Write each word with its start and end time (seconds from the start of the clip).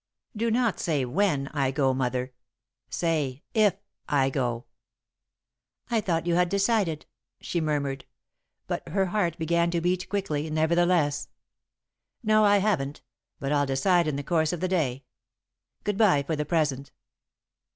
"Do 0.35 0.49
not 0.49 0.79
say 0.79 1.05
when 1.05 1.47
I 1.49 1.69
go, 1.69 1.93
Mother 1.93 2.33
say 2.89 3.43
if 3.53 3.75
I 4.09 4.31
go." 4.31 4.65
"I 5.91 6.01
thought 6.01 6.25
you 6.25 6.33
had 6.33 6.49
decided," 6.49 7.05
she 7.39 7.61
murmured, 7.61 8.05
but 8.65 8.89
her 8.89 9.05
heart 9.05 9.37
began 9.37 9.69
to 9.69 9.79
beat 9.79 10.09
quickly, 10.09 10.49
nevertheless. 10.49 11.29
"No, 12.23 12.43
I 12.43 12.57
haven't, 12.57 13.03
but 13.39 13.51
I'll 13.51 13.67
decide 13.67 14.07
in 14.07 14.15
the 14.15 14.23
course 14.23 14.51
of 14.51 14.59
the 14.59 14.67
day. 14.67 15.03
Good 15.83 15.99
bye 15.99 16.23
for 16.23 16.35
the 16.35 16.45
present." 16.45 16.91